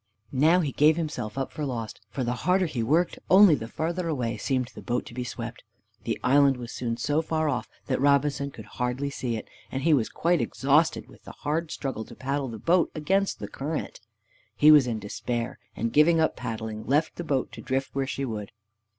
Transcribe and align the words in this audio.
Now 0.33 0.61
he 0.61 0.71
gave 0.71 0.97
himself 0.97 1.37
up 1.37 1.51
for 1.51 1.63
lost, 1.63 2.01
for 2.09 2.23
the 2.23 2.33
harder 2.33 2.65
he 2.65 2.81
worked, 2.81 3.19
only 3.29 3.53
the 3.53 3.67
further 3.67 4.07
away 4.07 4.35
seemed 4.35 4.71
the 4.73 4.81
boat 4.81 5.05
to 5.05 5.13
be 5.13 5.23
swept. 5.23 5.63
The 6.05 6.19
island 6.23 6.57
was 6.57 6.71
soon 6.71 6.97
so 6.97 7.21
far 7.21 7.47
off 7.49 7.69
that 7.85 8.01
Robinson 8.01 8.49
could 8.49 8.65
hardly 8.65 9.11
see 9.11 9.35
it, 9.37 9.47
and 9.71 9.83
he 9.83 9.93
was 9.93 10.09
quite 10.09 10.41
exhausted 10.41 11.07
with 11.07 11.23
the 11.25 11.33
hard 11.43 11.69
struggle 11.69 12.03
to 12.05 12.15
paddle 12.15 12.47
the 12.47 12.57
boat 12.57 12.89
against 12.95 13.37
the 13.37 13.47
current. 13.47 13.99
He 14.55 14.71
was 14.71 14.87
in 14.87 14.97
despair, 14.97 15.59
and 15.75 15.93
giving 15.93 16.19
up 16.19 16.35
paddling, 16.35 16.87
left 16.87 17.17
the 17.17 17.23
boat 17.23 17.51
to 17.51 17.61
drift 17.61 17.93
where 17.93 18.07
she 18.07 18.25
would. 18.25 18.51